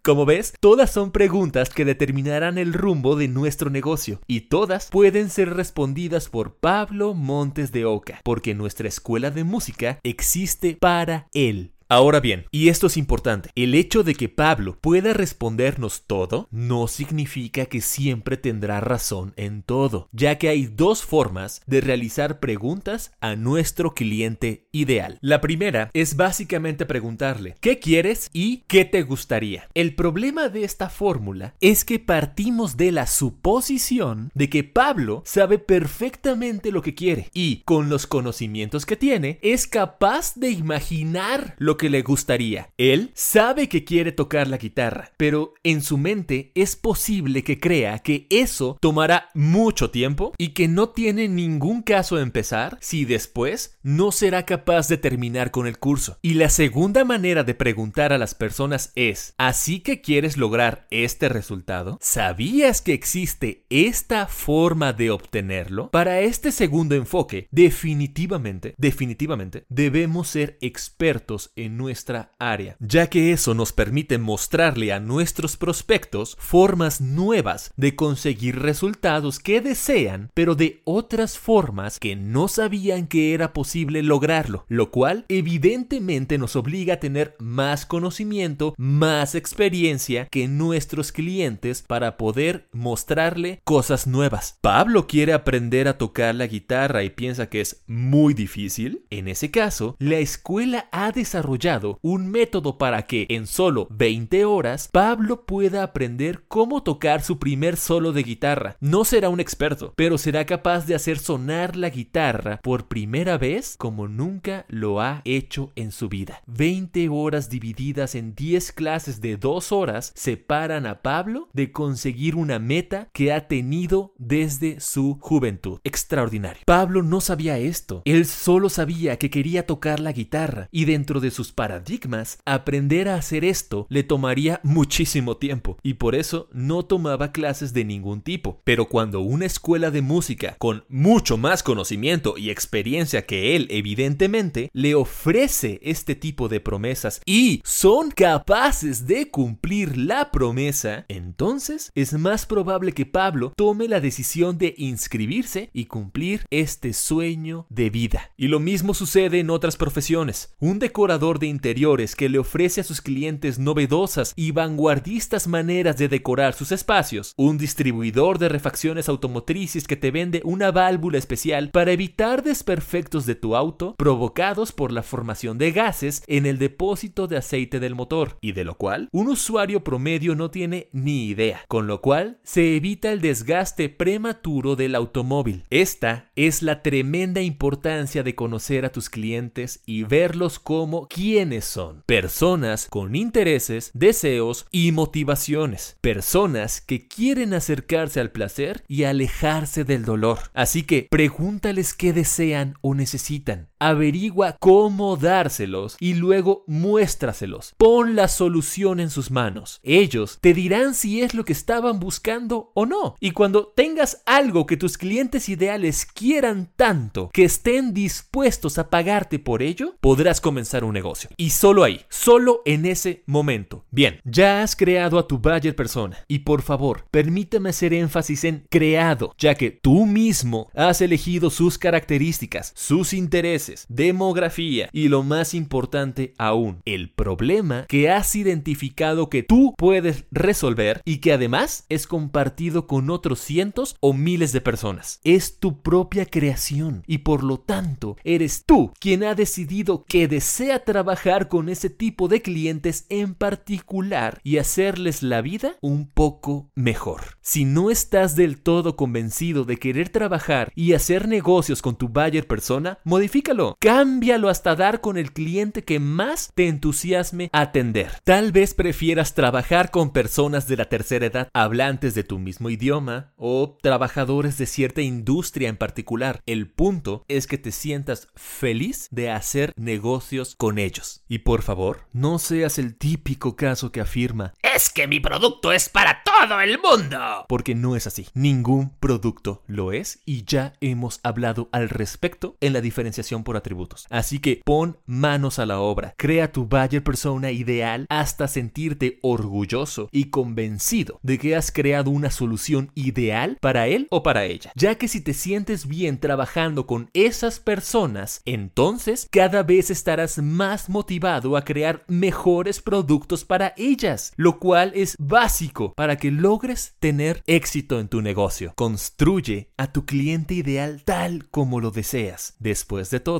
Como 0.01 0.27
ves, 0.27 0.53
todas 0.59 0.91
son 0.91 1.09
preguntas 1.09 1.71
que 1.71 1.83
determinarán 1.83 2.59
el 2.59 2.73
rumbo 2.73 3.15
de 3.15 3.27
nuestro 3.27 3.71
negocio 3.71 4.21
y 4.27 4.41
todas 4.41 4.91
pueden 4.91 5.31
ser 5.31 5.55
respondidas 5.55 6.29
por 6.29 6.57
Pablo 6.57 7.15
Montes 7.15 7.71
de 7.71 7.85
Oca, 7.85 8.21
porque 8.23 8.53
nuestra 8.53 8.87
escuela 8.87 9.31
de 9.31 9.43
música 9.43 9.99
existe 10.03 10.77
para 10.79 11.27
él. 11.33 11.74
Ahora 11.87 12.19
bien, 12.19 12.45
y 12.49 12.69
esto 12.69 12.87
es 12.87 12.97
importante, 12.97 13.51
el 13.53 13.75
hecho 13.75 14.01
de 14.01 14.15
que 14.15 14.27
Pablo 14.27 14.79
pueda 14.81 15.13
respondernos 15.13 16.05
todo 16.07 16.47
no 16.49 16.87
significa 16.87 17.67
que 17.67 17.79
siempre 17.79 18.37
tendrá 18.37 18.79
razón 18.79 19.33
en 19.35 19.61
todo, 19.61 20.09
ya 20.11 20.39
que 20.39 20.49
hay 20.49 20.65
dos 20.65 21.03
formas 21.03 21.61
de 21.67 21.81
realizar 21.81 22.39
preguntas 22.39 23.11
a 23.21 23.35
nuestro 23.35 23.93
cliente 23.93 24.67
ideal. 24.71 25.19
La 25.21 25.41
primera 25.41 25.91
es 25.93 26.15
básicamente 26.15 26.87
preguntarle, 26.87 27.55
¿qué 27.61 27.77
quieres 27.77 28.31
y 28.33 28.63
qué 28.65 28.83
te 28.85 29.03
gustaría? 29.03 29.69
El 29.75 29.93
problema 29.93 30.49
de 30.49 30.63
esta 30.63 30.89
fórmula 30.89 31.53
es 31.61 31.85
que 31.85 31.99
partimos 31.99 32.77
de 32.77 32.91
la 32.91 33.05
suposición 33.05 34.31
de 34.33 34.49
que 34.49 34.63
Pablo 34.63 35.21
sabe 35.23 35.59
perfectamente 35.59 36.71
lo 36.71 36.81
que 36.81 36.95
quiere 36.95 37.29
y, 37.31 37.57
con 37.57 37.89
los 37.89 38.07
conocimientos 38.07 38.87
que 38.87 38.95
tiene, 38.95 39.37
es 39.43 39.67
capaz 39.67 40.33
de 40.33 40.49
imaginar 40.49 41.53
lo 41.59 41.74
que 41.77 41.89
le 41.89 42.01
gustaría. 42.01 42.69
Él 42.77 43.11
sabe 43.13 43.69
que 43.69 43.83
quiere 43.83 44.11
tocar 44.11 44.47
la 44.47 44.57
guitarra, 44.57 45.11
pero 45.17 45.53
en 45.63 45.81
su 45.81 45.97
mente 45.97 46.51
es 46.55 46.75
posible 46.75 47.43
que 47.43 47.59
crea 47.59 47.99
que 47.99 48.27
eso 48.29 48.77
tomará 48.81 49.29
mucho 49.33 49.91
tiempo 49.91 50.33
y 50.37 50.49
que 50.49 50.67
no 50.67 50.89
tiene 50.89 51.27
ningún 51.27 51.81
caso 51.81 52.19
empezar 52.19 52.77
si 52.81 53.05
después 53.05 53.77
no 53.83 54.11
será 54.11 54.45
capaz 54.45 54.87
de 54.87 54.97
terminar 54.97 55.51
con 55.51 55.67
el 55.67 55.79
curso. 55.79 56.17
Y 56.21 56.35
la 56.35 56.49
segunda 56.49 57.05
manera 57.05 57.43
de 57.43 57.55
preguntar 57.55 58.13
a 58.13 58.17
las 58.17 58.35
personas 58.35 58.91
es, 58.95 59.33
¿así 59.37 59.79
que 59.79 60.01
quieres 60.01 60.37
lograr 60.37 60.87
este 60.89 61.29
resultado? 61.29 61.97
¿Sabías 62.01 62.81
que 62.81 62.93
existe 62.93 63.65
esta 63.69 64.27
forma 64.27 64.93
de 64.93 65.11
obtenerlo? 65.11 65.89
Para 65.91 66.21
este 66.21 66.51
segundo 66.51 66.95
enfoque, 66.95 67.47
definitivamente, 67.51 68.75
definitivamente, 68.77 69.65
debemos 69.69 70.27
ser 70.27 70.57
expertos 70.61 71.51
en 71.55 71.64
nuestra 71.69 72.31
área, 72.39 72.77
ya 72.79 73.07
que 73.07 73.31
eso 73.31 73.53
nos 73.53 73.73
permite 73.73 74.17
mostrarle 74.17 74.93
a 74.93 74.99
nuestros 74.99 75.57
prospectos 75.57 76.35
formas 76.39 77.01
nuevas 77.01 77.71
de 77.75 77.95
conseguir 77.95 78.59
resultados 78.59 79.39
que 79.39 79.61
desean, 79.61 80.29
pero 80.33 80.55
de 80.55 80.81
otras 80.83 81.37
formas 81.37 81.99
que 81.99 82.15
no 82.15 82.47
sabían 82.47 83.07
que 83.07 83.33
era 83.33 83.53
posible 83.53 84.03
lograrlo, 84.03 84.65
lo 84.67 84.91
cual 84.91 85.25
evidentemente 85.29 86.37
nos 86.37 86.55
obliga 86.55 86.95
a 86.95 86.99
tener 86.99 87.35
más 87.39 87.85
conocimiento, 87.85 88.73
más 88.77 89.35
experiencia 89.35 90.27
que 90.27 90.47
nuestros 90.47 91.11
clientes 91.11 91.83
para 91.87 92.17
poder 92.17 92.67
mostrarle 92.71 93.61
cosas 93.63 94.07
nuevas. 94.07 94.57
Pablo 94.61 95.07
quiere 95.07 95.33
aprender 95.33 95.87
a 95.87 95.97
tocar 95.97 96.35
la 96.35 96.47
guitarra 96.47 97.03
y 97.03 97.09
piensa 97.09 97.47
que 97.49 97.61
es 97.61 97.83
muy 97.87 98.33
difícil. 98.33 99.05
En 99.09 99.27
ese 99.27 99.51
caso, 99.51 99.95
la 99.99 100.17
escuela 100.17 100.87
ha 100.91 101.11
desarrollado 101.11 101.54
un 102.01 102.27
método 102.27 102.77
para 102.77 103.03
que 103.03 103.25
en 103.29 103.47
solo 103.47 103.87
20 103.89 104.45
horas 104.45 104.89
Pablo 104.91 105.45
pueda 105.45 105.83
aprender 105.83 106.43
cómo 106.47 106.83
tocar 106.83 107.23
su 107.23 107.39
primer 107.39 107.77
solo 107.77 108.11
de 108.11 108.23
guitarra. 108.23 108.77
No 108.81 109.05
será 109.05 109.29
un 109.29 109.39
experto, 109.39 109.93
pero 109.95 110.17
será 110.17 110.45
capaz 110.45 110.85
de 110.85 110.95
hacer 110.95 111.17
sonar 111.17 111.75
la 111.75 111.89
guitarra 111.89 112.59
por 112.61 112.87
primera 112.87 113.37
vez 113.37 113.75
como 113.77 114.07
nunca 114.07 114.65
lo 114.67 115.01
ha 115.01 115.21
hecho 115.23 115.71
en 115.75 115.91
su 115.91 116.09
vida. 116.09 116.41
20 116.47 117.07
horas 117.09 117.49
divididas 117.49 118.15
en 118.15 118.35
10 118.35 118.73
clases 118.73 119.21
de 119.21 119.37
2 119.37 119.71
horas 119.71 120.11
separan 120.15 120.85
a 120.85 121.01
Pablo 121.01 121.49
de 121.53 121.71
conseguir 121.71 122.35
una 122.35 122.59
meta 122.59 123.09
que 123.13 123.31
ha 123.31 123.47
tenido 123.47 124.13
desde 124.17 124.79
su 124.81 125.17
juventud. 125.21 125.79
Extraordinario. 125.83 126.63
Pablo 126.65 127.01
no 127.01 127.21
sabía 127.21 127.57
esto. 127.57 128.01
Él 128.05 128.25
solo 128.25 128.69
sabía 128.69 129.17
que 129.17 129.29
quería 129.29 129.65
tocar 129.65 129.99
la 129.99 130.11
guitarra 130.11 130.67
y 130.71 130.85
dentro 130.85 131.19
de 131.19 131.31
paradigmas, 131.51 132.39
aprender 132.45 133.09
a 133.09 133.15
hacer 133.15 133.45
esto 133.45 133.87
le 133.89 134.03
tomaría 134.03 134.59
muchísimo 134.63 135.37
tiempo 135.37 135.77
y 135.83 135.95
por 135.95 136.15
eso 136.15 136.49
no 136.51 136.83
tomaba 136.83 137.31
clases 137.31 137.73
de 137.73 137.85
ningún 137.85 138.21
tipo. 138.21 138.61
Pero 138.63 138.87
cuando 138.87 139.21
una 139.21 139.45
escuela 139.45 139.91
de 139.91 140.01
música 140.01 140.55
con 140.57 140.83
mucho 140.89 141.37
más 141.37 141.63
conocimiento 141.63 142.37
y 142.37 142.49
experiencia 142.49 143.25
que 143.25 143.55
él 143.55 143.67
evidentemente 143.69 144.69
le 144.73 144.95
ofrece 144.95 145.79
este 145.83 146.15
tipo 146.15 146.49
de 146.49 146.59
promesas 146.59 147.21
y 147.25 147.61
son 147.63 148.11
capaces 148.11 149.07
de 149.07 149.29
cumplir 149.29 149.97
la 149.97 150.31
promesa, 150.31 151.05
entonces 151.07 151.91
es 151.95 152.13
más 152.13 152.45
probable 152.45 152.91
que 152.91 153.05
Pablo 153.05 153.53
tome 153.55 153.87
la 153.87 153.99
decisión 153.99 154.57
de 154.57 154.73
inscribirse 154.77 155.69
y 155.73 155.85
cumplir 155.85 156.45
este 156.49 156.93
sueño 156.93 157.65
de 157.69 157.89
vida. 157.89 158.31
Y 158.37 158.47
lo 158.47 158.59
mismo 158.59 158.93
sucede 158.93 159.39
en 159.39 159.49
otras 159.49 159.77
profesiones. 159.77 160.55
Un 160.59 160.79
decorador 160.79 161.34
de 161.39 161.47
interiores 161.47 162.15
que 162.15 162.29
le 162.29 162.39
ofrece 162.39 162.81
a 162.81 162.83
sus 162.83 163.01
clientes 163.01 163.59
novedosas 163.59 164.33
y 164.35 164.51
vanguardistas 164.51 165.47
maneras 165.47 165.97
de 165.97 166.07
decorar 166.07 166.53
sus 166.53 166.71
espacios, 166.71 167.33
un 167.37 167.57
distribuidor 167.57 168.39
de 168.39 168.49
refacciones 168.49 169.09
automotrices 169.09 169.87
que 169.87 169.95
te 169.95 170.11
vende 170.11 170.41
una 170.43 170.71
válvula 170.71 171.17
especial 171.17 171.69
para 171.71 171.91
evitar 171.91 172.43
desperfectos 172.43 173.25
de 173.25 173.35
tu 173.35 173.55
auto 173.55 173.95
provocados 173.97 174.71
por 174.71 174.91
la 174.91 175.03
formación 175.03 175.57
de 175.57 175.71
gases 175.71 176.23
en 176.27 176.45
el 176.45 176.57
depósito 176.57 177.27
de 177.27 177.37
aceite 177.37 177.79
del 177.79 177.95
motor, 177.95 178.37
y 178.41 178.51
de 178.51 178.63
lo 178.63 178.75
cual 178.75 179.09
un 179.11 179.27
usuario 179.27 179.83
promedio 179.83 180.35
no 180.35 180.51
tiene 180.51 180.89
ni 180.91 181.27
idea, 181.27 181.61
con 181.67 181.87
lo 181.87 182.01
cual 182.01 182.39
se 182.43 182.75
evita 182.75 183.11
el 183.11 183.21
desgaste 183.21 183.89
prematuro 183.89 184.75
del 184.75 184.95
automóvil. 184.95 185.63
Esta 185.69 186.31
es 186.35 186.61
la 186.61 186.81
tremenda 186.81 187.41
importancia 187.41 188.23
de 188.23 188.35
conocer 188.35 188.85
a 188.85 188.91
tus 188.91 189.09
clientes 189.09 189.81
y 189.85 190.03
verlos 190.03 190.59
como 190.59 191.07
quiénes 191.25 191.65
son. 191.65 192.03
Personas 192.05 192.85
con 192.87 193.15
intereses, 193.15 193.89
deseos 193.95 194.67
y 194.69 194.91
motivaciones. 194.91 195.97
Personas 195.99 196.81
que 196.81 197.07
quieren 197.07 197.55
acercarse 197.55 198.19
al 198.19 198.29
placer 198.29 198.83
y 198.87 199.05
alejarse 199.05 199.85
del 199.85 200.05
dolor. 200.05 200.37
Así 200.53 200.83
que 200.83 201.07
pregúntales 201.09 201.95
qué 201.95 202.13
desean 202.13 202.75
o 202.81 202.93
necesitan 202.93 203.69
averigua 203.79 204.57
cómo 204.59 205.17
dárselos 205.17 205.97
y 205.99 206.13
luego 206.13 206.63
muéstraselos. 206.67 207.73
Pon 207.77 208.15
la 208.15 208.27
solución 208.27 208.99
en 208.99 209.09
sus 209.09 209.31
manos. 209.31 209.79
Ellos 209.83 210.37
te 210.41 210.53
dirán 210.53 210.93
si 210.95 211.21
es 211.21 211.33
lo 211.33 211.45
que 211.45 211.53
estaban 211.53 211.99
buscando 211.99 212.71
o 212.73 212.85
no. 212.85 213.15
Y 213.19 213.31
cuando 213.31 213.67
tengas 213.67 214.21
algo 214.25 214.65
que 214.65 214.77
tus 214.77 214.97
clientes 214.97 215.49
ideales 215.49 216.05
quieran 216.05 216.69
tanto 216.75 217.29
que 217.33 217.43
estén 217.43 217.93
dispuestos 217.93 218.77
a 218.77 218.89
pagarte 218.89 219.39
por 219.39 219.61
ello, 219.61 219.95
podrás 220.01 220.41
comenzar 220.41 220.83
un 220.83 220.93
negocio. 220.93 221.29
Y 221.37 221.51
solo 221.51 221.83
ahí, 221.83 222.01
solo 222.09 222.61
en 222.65 222.85
ese 222.85 223.23
momento. 223.25 223.85
Bien, 223.91 224.19
ya 224.23 224.61
has 224.61 224.75
creado 224.75 225.19
a 225.19 225.27
tu 225.27 225.37
buyer 225.37 225.75
persona. 225.75 226.17
Y 226.27 226.39
por 226.39 226.61
favor, 226.61 227.05
permíteme 227.11 227.69
hacer 227.69 227.93
énfasis 227.93 228.43
en 228.43 228.65
creado, 228.69 229.33
ya 229.37 229.55
que 229.55 229.71
tú 229.71 230.05
mismo 230.05 230.69
has 230.73 231.01
elegido 231.01 231.49
sus 231.49 231.77
características, 231.77 232.71
sus 232.75 233.13
intereses, 233.13 233.74
demografía 233.89 234.89
y 234.91 235.07
lo 235.07 235.23
más 235.23 235.53
importante 235.53 236.33
aún, 236.37 236.81
el 236.85 237.09
problema 237.09 237.85
que 237.87 238.09
has 238.09 238.35
identificado 238.35 239.29
que 239.29 239.43
tú 239.43 239.73
puedes 239.77 240.25
resolver 240.31 241.01
y 241.05 241.17
que 241.17 241.33
además 241.33 241.85
es 241.89 242.07
compartido 242.07 242.87
con 242.87 243.09
otros 243.09 243.39
cientos 243.39 243.95
o 243.99 244.13
miles 244.13 244.51
de 244.51 244.61
personas. 244.61 245.19
Es 245.23 245.59
tu 245.59 245.81
propia 245.81 246.25
creación 246.25 247.03
y 247.07 247.19
por 247.19 247.43
lo 247.43 247.57
tanto 247.59 248.17
eres 248.23 248.65
tú 248.65 248.91
quien 248.99 249.23
ha 249.23 249.35
decidido 249.35 250.03
que 250.05 250.27
desea 250.27 250.83
trabajar 250.83 251.47
con 251.47 251.69
ese 251.69 251.89
tipo 251.89 252.27
de 252.27 252.41
clientes 252.41 253.05
en 253.09 253.35
particular 253.35 254.39
y 254.43 254.57
hacerles 254.57 255.23
la 255.23 255.41
vida 255.41 255.75
un 255.81 256.07
poco 256.07 256.69
mejor. 256.75 257.37
Si 257.41 257.65
no 257.65 257.91
estás 257.91 258.35
del 258.35 258.61
todo 258.61 258.95
convencido 258.95 259.63
de 259.63 259.77
querer 259.77 260.09
trabajar 260.09 260.71
y 260.75 260.93
hacer 260.93 261.27
negocios 261.27 261.81
con 261.81 261.95
tu 261.95 262.09
buyer 262.09 262.47
persona, 262.47 262.99
modifícalo, 263.03 263.54
cámbialo 263.79 264.49
hasta 264.49 264.75
dar 264.75 265.01
con 265.01 265.17
el 265.17 265.31
cliente 265.31 265.83
que 265.83 265.99
más 265.99 266.51
te 266.55 266.67
entusiasme 266.67 267.49
atender. 267.53 268.11
Tal 268.23 268.51
vez 268.51 268.73
prefieras 268.73 269.33
trabajar 269.33 269.91
con 269.91 270.11
personas 270.11 270.67
de 270.67 270.77
la 270.77 270.85
tercera 270.85 271.25
edad, 271.25 271.49
hablantes 271.53 272.15
de 272.15 272.23
tu 272.23 272.39
mismo 272.39 272.69
idioma 272.69 273.33
o 273.37 273.77
trabajadores 273.81 274.57
de 274.57 274.65
cierta 274.65 275.01
industria 275.01 275.69
en 275.69 275.77
particular. 275.77 276.41
El 276.45 276.69
punto 276.69 277.23
es 277.27 277.47
que 277.47 277.57
te 277.57 277.71
sientas 277.71 278.27
feliz 278.35 279.07
de 279.11 279.31
hacer 279.31 279.73
negocios 279.77 280.55
con 280.55 280.77
ellos. 280.77 281.23
Y 281.27 281.39
por 281.39 281.61
favor, 281.61 282.07
no 282.11 282.39
seas 282.39 282.77
el 282.77 282.95
típico 282.95 283.55
caso 283.55 283.91
que 283.91 284.01
afirma, 284.01 284.53
es 284.75 284.89
que 284.89 285.07
mi 285.07 285.21
producto 285.21 285.71
es 285.71 285.87
para 285.87 286.21
todo 286.23 286.59
el 286.59 286.79
mundo. 286.79 287.45
Porque 287.47 287.75
no 287.75 287.95
es 287.95 288.07
así. 288.07 288.27
Ningún 288.33 288.89
producto 288.99 289.63
lo 289.67 289.93
es 289.93 290.19
y 290.25 290.43
ya 290.43 290.73
hemos 290.81 291.21
hablado 291.23 291.69
al 291.71 291.87
respecto 291.87 292.57
en 292.59 292.73
la 292.73 292.81
diferenciación 292.81 293.44
por 293.45 293.55
atributos. 293.55 294.05
Así 294.09 294.39
que 294.39 294.61
pon 294.65 294.97
manos 295.05 295.59
a 295.59 295.65
la 295.65 295.79
obra. 295.79 296.13
Crea 296.17 296.51
tu 296.51 296.65
buyer 296.65 297.01
persona 297.01 297.51
ideal 297.51 298.05
hasta 298.09 298.49
sentirte 298.49 299.19
orgulloso 299.21 300.09
y 300.11 300.25
convencido 300.25 301.19
de 301.23 301.37
que 301.37 301.55
has 301.55 301.71
creado 301.71 302.11
una 302.11 302.31
solución 302.31 302.91
ideal 302.95 303.57
para 303.61 303.87
él 303.87 304.07
o 304.11 304.21
para 304.21 304.43
ella. 304.43 304.73
Ya 304.75 304.95
que 304.95 305.07
si 305.07 305.21
te 305.21 305.33
sientes 305.33 305.87
bien 305.87 306.19
trabajando 306.19 306.85
con 306.85 307.09
esas 307.13 307.61
personas, 307.61 308.41
entonces 308.43 309.27
cada 309.31 309.63
vez 309.63 309.89
estarás 309.89 310.39
más 310.39 310.89
motivado 310.89 311.55
a 311.55 311.63
crear 311.63 312.03
mejores 312.07 312.81
productos 312.81 313.45
para 313.45 313.73
ellas, 313.77 314.33
lo 314.35 314.59
cual 314.59 314.91
es 314.95 315.15
básico 315.19 315.93
para 315.93 316.17
que 316.17 316.31
logres 316.31 316.95
tener 316.99 317.43
éxito 317.45 317.99
en 317.99 318.07
tu 318.07 318.21
negocio. 318.21 318.73
Construye 318.75 319.69
a 319.77 319.91
tu 319.91 320.05
cliente 320.05 320.55
ideal 320.55 321.03
tal 321.05 321.47
como 321.49 321.79
lo 321.79 321.91
deseas. 321.91 322.55
Después 322.59 323.09
de 323.09 323.19
todo, 323.19 323.34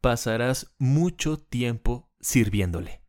pasarás 0.00 0.74
mucho 0.78 1.36
tiempo 1.38 2.08
sirviéndole. 2.20 2.99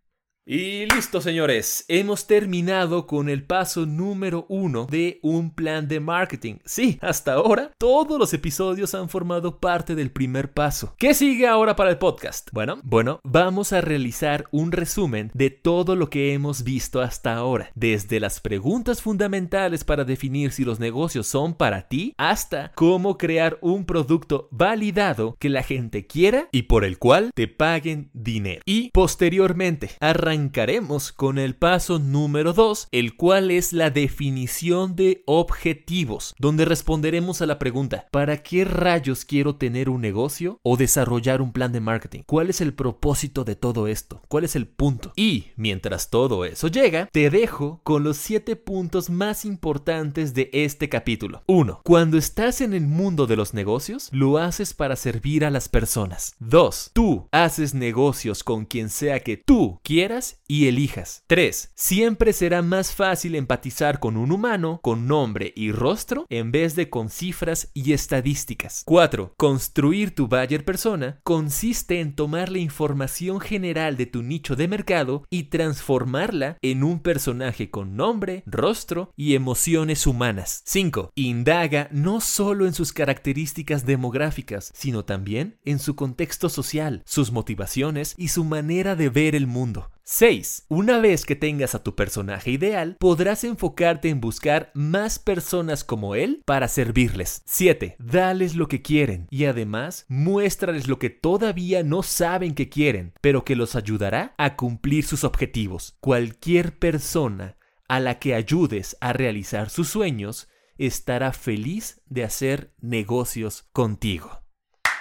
Y 0.53 0.85
listo, 0.85 1.21
señores. 1.21 1.85
Hemos 1.87 2.27
terminado 2.27 3.07
con 3.07 3.29
el 3.29 3.41
paso 3.41 3.85
número 3.85 4.45
uno 4.49 4.85
de 4.91 5.17
un 5.23 5.51
plan 5.55 5.87
de 5.87 6.01
marketing. 6.01 6.55
Sí, 6.65 6.99
hasta 6.99 7.35
ahora 7.35 7.71
todos 7.77 8.19
los 8.19 8.33
episodios 8.33 8.93
han 8.93 9.07
formado 9.07 9.61
parte 9.61 9.95
del 9.95 10.11
primer 10.11 10.51
paso. 10.51 10.93
¿Qué 10.97 11.13
sigue 11.13 11.47
ahora 11.47 11.77
para 11.77 11.89
el 11.89 11.99
podcast? 11.99 12.49
Bueno, 12.51 12.81
bueno, 12.83 13.21
vamos 13.23 13.71
a 13.71 13.79
realizar 13.79 14.43
un 14.51 14.73
resumen 14.73 15.31
de 15.33 15.51
todo 15.51 15.95
lo 15.95 16.09
que 16.09 16.33
hemos 16.33 16.65
visto 16.65 16.99
hasta 16.99 17.33
ahora. 17.33 17.71
Desde 17.73 18.19
las 18.19 18.41
preguntas 18.41 19.01
fundamentales 19.01 19.85
para 19.85 20.03
definir 20.03 20.51
si 20.51 20.65
los 20.65 20.81
negocios 20.81 21.27
son 21.27 21.53
para 21.53 21.87
ti 21.87 22.13
hasta 22.17 22.73
cómo 22.75 23.17
crear 23.17 23.57
un 23.61 23.85
producto 23.85 24.49
validado 24.51 25.37
que 25.39 25.47
la 25.47 25.63
gente 25.63 26.07
quiera 26.07 26.49
y 26.51 26.63
por 26.63 26.83
el 26.83 26.97
cual 26.97 27.31
te 27.33 27.47
paguen 27.47 28.09
dinero. 28.11 28.61
Y 28.65 28.89
posteriormente, 28.89 29.91
arrancamos 30.01 30.40
arrancaremos 30.41 31.11
con 31.11 31.37
el 31.37 31.55
paso 31.55 31.99
número 31.99 32.53
2, 32.53 32.87
el 32.91 33.15
cual 33.15 33.51
es 33.51 33.73
la 33.73 33.91
definición 33.91 34.95
de 34.95 35.21
objetivos, 35.27 36.33
donde 36.39 36.65
responderemos 36.65 37.43
a 37.43 37.45
la 37.45 37.59
pregunta, 37.59 38.07
¿para 38.09 38.41
qué 38.41 38.65
rayos 38.65 39.23
quiero 39.23 39.57
tener 39.57 39.87
un 39.87 40.01
negocio 40.01 40.59
o 40.63 40.77
desarrollar 40.77 41.43
un 41.43 41.53
plan 41.53 41.71
de 41.71 41.79
marketing? 41.79 42.21
¿Cuál 42.25 42.49
es 42.49 42.59
el 42.59 42.73
propósito 42.73 43.43
de 43.43 43.55
todo 43.55 43.85
esto? 43.85 44.23
¿Cuál 44.29 44.45
es 44.45 44.55
el 44.55 44.67
punto? 44.67 45.13
Y 45.15 45.49
mientras 45.57 46.09
todo 46.09 46.43
eso 46.43 46.69
llega, 46.69 47.07
te 47.11 47.29
dejo 47.29 47.79
con 47.83 48.03
los 48.03 48.17
7 48.17 48.55
puntos 48.55 49.11
más 49.11 49.45
importantes 49.45 50.33
de 50.33 50.49
este 50.53 50.89
capítulo. 50.89 51.43
1. 51.45 51.81
Cuando 51.83 52.17
estás 52.17 52.61
en 52.61 52.73
el 52.73 52.87
mundo 52.87 53.27
de 53.27 53.35
los 53.35 53.53
negocios, 53.53 54.09
lo 54.11 54.39
haces 54.39 54.73
para 54.73 54.95
servir 54.95 55.45
a 55.45 55.51
las 55.51 55.69
personas. 55.69 56.33
2. 56.39 56.91
Tú 56.93 57.27
haces 57.31 57.75
negocios 57.75 58.43
con 58.43 58.65
quien 58.65 58.89
sea 58.89 59.19
que 59.19 59.37
tú 59.37 59.79
quieras 59.83 60.20
y 60.47 60.67
elijas. 60.67 61.23
3. 61.27 61.71
Siempre 61.75 62.33
será 62.33 62.61
más 62.61 62.93
fácil 62.93 63.35
empatizar 63.35 63.99
con 63.99 64.17
un 64.17 64.31
humano 64.31 64.79
con 64.81 65.07
nombre 65.07 65.53
y 65.55 65.71
rostro 65.71 66.25
en 66.29 66.51
vez 66.51 66.75
de 66.75 66.89
con 66.89 67.09
cifras 67.09 67.69
y 67.73 67.93
estadísticas. 67.93 68.83
4. 68.85 69.33
Construir 69.37 70.13
tu 70.13 70.27
buyer 70.27 70.63
persona 70.65 71.19
consiste 71.23 71.99
en 71.99 72.15
tomar 72.15 72.49
la 72.49 72.59
información 72.59 73.39
general 73.39 73.97
de 73.97 74.05
tu 74.05 74.23
nicho 74.23 74.55
de 74.55 74.67
mercado 74.67 75.23
y 75.29 75.43
transformarla 75.43 76.57
en 76.61 76.83
un 76.83 76.99
personaje 76.99 77.69
con 77.69 77.95
nombre, 77.95 78.43
rostro 78.45 79.11
y 79.15 79.35
emociones 79.35 80.07
humanas. 80.07 80.61
5. 80.65 81.11
Indaga 81.15 81.87
no 81.91 82.21
solo 82.21 82.65
en 82.65 82.73
sus 82.73 82.93
características 82.93 83.85
demográficas, 83.85 84.71
sino 84.75 85.05
también 85.05 85.59
en 85.65 85.79
su 85.79 85.95
contexto 85.95 86.49
social, 86.49 87.03
sus 87.05 87.31
motivaciones 87.31 88.15
y 88.17 88.29
su 88.29 88.43
manera 88.43 88.95
de 88.95 89.09
ver 89.09 89.35
el 89.35 89.47
mundo. 89.47 89.89
6. 90.13 90.65
Una 90.67 90.99
vez 90.99 91.23
que 91.23 91.37
tengas 91.37 91.73
a 91.73 91.83
tu 91.83 91.95
personaje 91.95 92.51
ideal, 92.51 92.97
podrás 92.99 93.45
enfocarte 93.45 94.09
en 94.09 94.19
buscar 94.19 94.69
más 94.73 95.19
personas 95.19 95.85
como 95.85 96.15
él 96.15 96.43
para 96.45 96.67
servirles. 96.67 97.43
7. 97.45 97.95
Dales 97.97 98.55
lo 98.55 98.67
que 98.67 98.81
quieren 98.81 99.27
y 99.29 99.45
además 99.45 100.05
muéstrales 100.09 100.89
lo 100.89 100.99
que 100.99 101.11
todavía 101.11 101.83
no 101.83 102.03
saben 102.03 102.55
que 102.55 102.67
quieren, 102.67 103.13
pero 103.21 103.45
que 103.45 103.55
los 103.55 103.77
ayudará 103.77 104.35
a 104.37 104.57
cumplir 104.57 105.05
sus 105.05 105.23
objetivos. 105.23 105.95
Cualquier 106.01 106.77
persona 106.77 107.55
a 107.87 108.01
la 108.01 108.19
que 108.19 108.35
ayudes 108.35 108.97
a 108.99 109.13
realizar 109.13 109.69
sus 109.69 109.87
sueños 109.87 110.49
estará 110.77 111.31
feliz 111.31 112.01
de 112.07 112.25
hacer 112.25 112.73
negocios 112.81 113.69
contigo. 113.71 114.41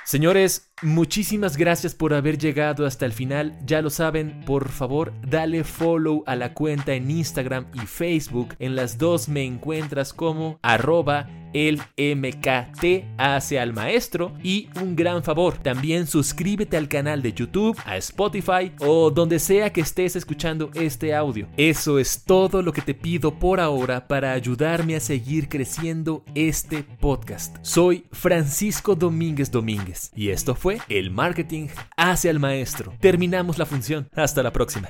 Señores, 0.05 0.70
Muchísimas 0.83 1.59
gracias 1.59 1.95
por 1.95 2.15
haber 2.15 2.39
llegado 2.39 2.87
hasta 2.87 3.05
el 3.05 3.13
final. 3.13 3.59
Ya 3.67 3.83
lo 3.83 3.91
saben, 3.91 4.41
por 4.47 4.71
favor, 4.71 5.13
dale 5.29 5.63
follow 5.63 6.25
a 6.27 6.37
la 6.37 6.55
cuenta 6.55 6.95
en 6.95 7.11
Instagram 7.11 7.67
y 7.75 7.81
Facebook. 7.81 8.55
En 8.59 8.77
las 8.77 8.97
dos 8.97 9.29
me 9.29 9.45
encuentras 9.45 10.15
como 10.15 10.59
arroba 10.63 11.29
el 11.53 11.81
MKT 11.99 13.19
hacia 13.19 13.63
al 13.63 13.73
maestro 13.73 14.33
y 14.43 14.69
un 14.81 14.95
gran 14.97 15.23
favor, 15.23 15.59
también 15.59 16.07
suscríbete 16.07 16.77
al 16.77 16.89
canal 16.89 17.23
de 17.23 17.33
YouTube, 17.33 17.77
a 17.85 17.97
Spotify 17.97 18.73
o 18.79 19.11
donde 19.11 19.39
sea 19.39 19.73
que 19.73 19.81
estés 19.81 20.17
escuchando 20.17 20.71
este 20.75 21.15
audio. 21.15 21.49
Eso 21.57 21.99
es 21.99 22.25
todo 22.25 22.63
lo 22.63 22.73
que 22.73 22.83
te 22.83 22.95
pido 22.95 23.35
por 23.35 23.61
ahora 23.61 24.07
para 24.07 24.33
ayudarme 24.33 24.97
a 24.97 25.01
seguir 25.01 25.49
creciendo 25.49 26.25
este 26.35 26.85
podcast. 26.85 27.57
Soy 27.63 28.05
Francisco 28.13 28.95
Domínguez 28.95 29.51
Domínguez 29.51 30.13
y 30.15 30.29
esto 30.31 30.55
fue 30.55 30.70
el 30.89 31.11
marketing 31.11 31.69
hacia 31.97 32.31
el 32.31 32.39
maestro. 32.39 32.95
Terminamos 33.01 33.59
la 33.59 33.67
función. 33.67 34.09
Hasta 34.15 34.43
la 34.43 34.53
próxima. 34.53 34.89